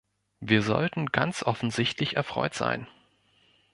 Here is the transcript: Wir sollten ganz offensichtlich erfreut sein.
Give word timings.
Wir 0.39 0.63
sollten 0.63 1.11
ganz 1.11 1.43
offensichtlich 1.43 2.15
erfreut 2.15 2.55
sein. 2.55 2.87